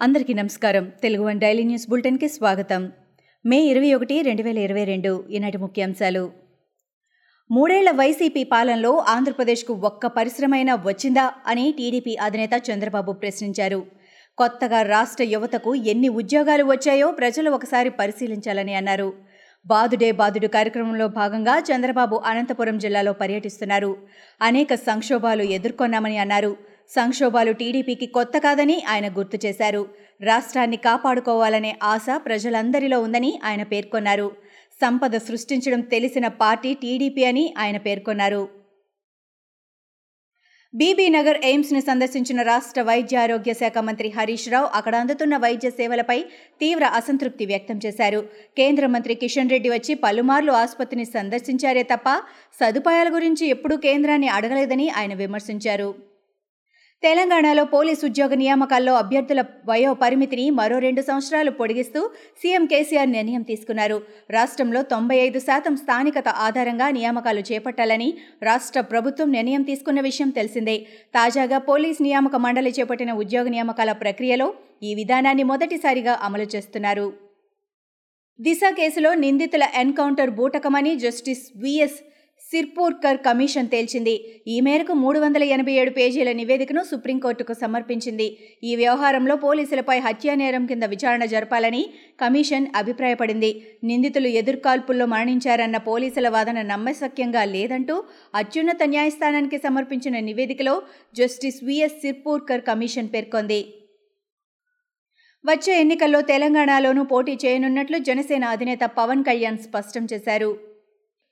[0.00, 0.92] అందరికీ నమస్కారం.
[1.02, 2.92] Telugu one daily news బులెటిన్కి స్వాగతం.
[3.46, 6.30] మే ఇరవై ఒకటి రెండు వేల ఇరవై రెండు ఈనాటి ముఖ్యాంశాలు.
[7.50, 13.86] మూడేళ్ళ వైసీపీ పాలనలో ఆంధ్రప్రదేశ్కు ఒక్క పరిశ్రమైనా వచ్చిందా అని టీడీపీ అధినేత చంద్రబాబు ప్రశ్నించారు.
[14.38, 19.12] కొత్తగా రాష్ట్ర యువతకు ఎన్ని ఉద్యోగాలు వచ్చాయో ప్రజలు ఒకసారి పరిశీలించాలని అన్నారు.
[19.66, 23.96] బాదుడే బాదుడు కార్యక్రమంలో భాగంగా చంద్రబాబు అనంతపురం జిల్లాలో పర్యటిస్తున్నారు.
[24.42, 26.77] అనేక సంక్షోభాలు ఎదుర్కొన్నామని అన్నారు.
[26.94, 29.88] సంక్షోభాలు టీడీపీకి కొత్త కాదని ఆయన గుర్తు చేశారు.
[30.20, 34.32] రాష్ట్రాన్ని కాపాడుకోవాలనే ఆశ ప్రజలందరిలో ఉందని ఆయన పేర్కొన్నారు.
[34.82, 38.48] సంపద సృష్టించడం తెలిసిన పార్టీ టీడీపీ అని ఆయన పేర్కొన్నారు.
[40.74, 46.24] బీబీ నగర్ ఎయిమ్స్ సందర్శించిన రాష్ట్ర వైద్య ఆరోగ్య శాఖ మంత్రి హరీష్ రావు అక్కడ అందుతున్న వైద్య సేవలపై
[46.60, 48.20] తీవ్ర అసంతృప్తి వ్యక్తం చేశారు.
[48.56, 52.16] కేంద్ర మంత్రి కిషన్ రెడ్డి వచ్చి పలుమార్లు ఆసుపత్రిని సందర్శించారే తప్ప
[52.60, 56.07] సదుపాయాల గురించి ఎప్పుడూ కేంద్రాన్ని అడగలేదని ఆయన విమర్శించారు.
[57.02, 62.00] తెలంగాణలో పోలీసు ఉద్యోగ నియామకాల్లో అభ్యర్థుల వయో పరిమితిని మరో రెండు సంవత్సరాలు పొడిగిస్తూ
[62.40, 63.98] సీఎం కేసీఆర్ నిర్ణయం తీసుకున్నారు.
[64.36, 68.08] రాష్ట్రంలో తొంభై ఐదు శాతం స్థానికత ఆధారంగా నియామకాలు చేపట్టాలని
[68.48, 70.76] రాష్ట్ర ప్రభుత్వం నిర్ణయం తీసుకున్న విషయం తెలిసిందే.
[71.14, 74.48] తాజాగా పోలీస్ నియామక మండలి చేపట్టిన ఉద్యోగ నియామకాల ప్రక్రియలో
[74.82, 77.06] ఈ విధానాన్ని మొదటిసారిగా అమలు చేస్తున్నారు.
[78.38, 81.98] దిశ కేసులో నిందితుల ఎన్కౌంటర్ బూటకమని జస్టిస్ విఎస్
[82.50, 84.12] సిర్పూర్కర్ కమిషన్ తేల్చింది.
[84.46, 88.38] ఈ మేరకు మూడు వందల ఎనభై ఏడు పేజీల నివేదికను సుప్రీంకోర్టుకు సమర్పించింది.
[88.62, 91.90] ఈ వ్యవహారంలో పోలీసులపై హత్యా నేరం కింద విచారణ జరపాలని
[92.20, 93.50] కమిషన్ అభిప్రాయపడింది.
[93.84, 100.82] నిందితులు ఎదుర్కాల్పుల్లో మరణించారన్న పోలీసుల వాదన నమ్మశక్యంగా లేదంటూ అత్యున్నత న్యాయస్థానానికి సమర్పించిన నివేదికలో
[101.16, 103.60] జస్టిస్ విఎస్ సిర్పూర్కర్ కమిషన్ పేర్కొంది.
[105.46, 110.67] వచ్చే ఎన్నికల్లో తెలంగాణలోనూ పోటీ చేయనున్నట్లు జనసేన అధినేత పవన్ కళ్యాణ్ స్పష్టం చేశారు.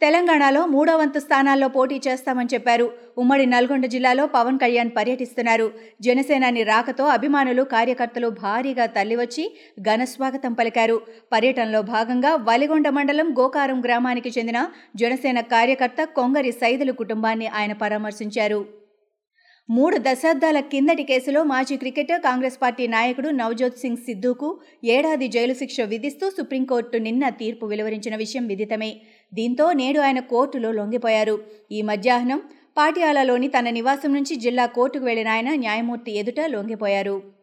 [0.02, 2.86] తెలంగాణలో మూడో వంతు స్థానాల్లో పోటీ చేస్తామని చెప్పారు.
[3.18, 5.66] ఉమ్మడి నల్గొండ జిల్లాలో పవన్ కళ్యాణ్ పర్యటిస్తున్నారు.
[6.00, 9.44] జనసేనాని రాకతో అభిమానులు కార్యకర్తలు భారీగా తల్లివచ్చి
[9.80, 10.98] ఘనస్వాగతం పలికారు.
[11.32, 18.60] పర్యటనలో భాగంగా వలిగొండ మండలం గోకారం గ్రామానికి చెందిన జనసేన కార్యకర్త కొంగరి సైదులు కుటుంబాన్ని ఆయన పరామర్శించారు.
[19.68, 25.80] మూడు దశాబ్దాల కిందటి కేసులో మాజీ క్రికెటర్ కాంగ్రెస్ పార్టీ నాయకుడు నవజోత్ సింగ్ సిద్ధుకు ఏడాది జైలు శిక్ష
[25.80, 28.96] విధిస్తూ సుప్రీంకోర్టు నిన్న తీర్పు వెలువరించిన విషయం విదితమే.
[29.34, 31.38] దీంతో నేడు ఆయన కోర్టులో లొంగిపోయారు.
[31.72, 32.42] ఈ మధ్యాహ్నం
[32.76, 37.35] పాటియాలాలోని తన నివాసం నుంచి జిల్లా కోర్టుకు వెళ్ళిన ఆయన న్యాయమూర్తి ఎదుట లొంగిపోయారు.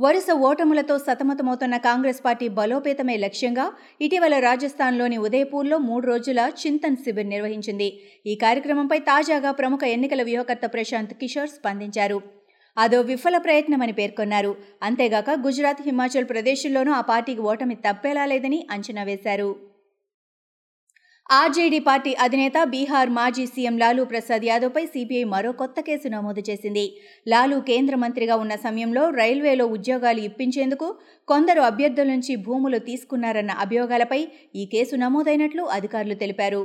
[0.00, 7.88] వరుస ఓటములతో సతమతమవుతున్న కాంగ్రెస్ పార్టీ బలోపేతమే లక్ష్యంగా ఇటీవల రాజస్థాన్లోని ఉదయపూర్లో మూడు రోజుల చింతన్ శిబిర్ నిర్వహించింది.
[8.26, 12.22] ఈ కార్యక్రమంపై తాజాగా ప్రముఖ ఎన్నికల వ్యూహకర్త ప్రశాంత్ కిషోర్ స్పందించారు.
[12.78, 14.56] అదో విఫల ప్రయత్నమని పేర్కొన్నారు.
[14.82, 19.69] అంతేగాక గుజరాత్ హిమాచల్ ప్రదేశ్లోనూ ఆ పార్టీకి ఓటమి తప్పేలా లేదని అంచనా వేశారు.
[21.30, 26.82] ఆర్జేడీ పార్టీ అధినేత బీహార్ మాజీ సీఎం లాలూ ప్రసాద్ యాదవ్పై సీబీఐ మరో కొత్త కేసు నమోదు చేసింది.
[27.26, 30.86] లాలూ కేంద్ర మంత్రిగా ఉన్న సమయంలో రైల్వేలో ఉద్యోగాలు ఇప్పించేందుకు
[31.28, 34.20] కొందరు అభ్యర్థుల నుంచి భూములు తీసుకున్నారన్న అభియోగాలపై
[34.54, 36.62] ఈ కేసు నమోదైనట్లు అధికారులు తెలిపారు.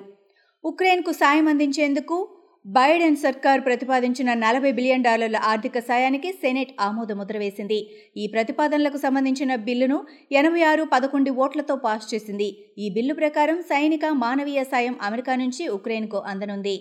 [0.63, 2.17] ఉక్రెయిన్కు సాయం అందించేందుకు
[2.65, 7.77] బైడెన్ సర్కార్ ప్రతిపాదించిన నలభై బిలియన్ డాలర్ల ఆర్థిక సాయానికి సెనెట్ ఆమోద ముద్ర వేసింది.
[8.17, 9.97] ఈ ప్రతిపాదనలకు సంబంధించిన బిల్లును
[10.39, 12.49] ఎనభై ఆరు పదకొండు ఓట్లతో పాస్ చేసింది.
[12.77, 16.75] ఈ బిల్లు ప్రకారం సైనిక మానవీయ సాయం అమెరికా నుంచి ఉక్రెయిన్కు అందనుంది.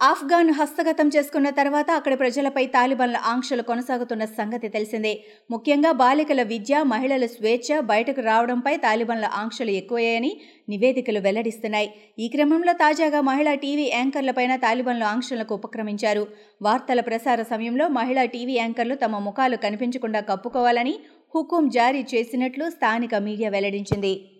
[0.00, 5.12] ఆఫ్ఘాన్ హస్తగతం చేసుకున్న తర్వాత అక్కడి ప్రజలపై తాలిబాన్ల ఆంక్షలు కొనసాగుతున్న సంగతి తెలిసిందే.
[5.50, 11.90] ముఖ్యంగా బాలికల విద్య మహిళల స్వేచ్ఛ బయటకు రావడంపై తాలిబాన్ల ఆంక్షలు ఎక్కువయ్యాయని నివేదికలు వెల్లడిస్తున్నాయి.
[12.18, 16.26] ఈ క్రమంలో తాజాగా మహిళా టీవీ యాంకర్లపైన తాలిబాన్లు ఆంక్షలకు ఉపక్రమించారు.
[16.62, 20.96] వార్తల ప్రసార సమయంలో మహిళా టీవీ యాంకర్లు తమ ముఖాలు కనిపించకుండా కప్పుకోవాలని
[21.34, 24.35] హుకుం జారీ చేసినట్లు స్థానిక మీడియా వెల్లడించింది.